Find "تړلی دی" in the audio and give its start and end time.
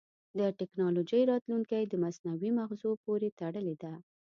3.39-3.95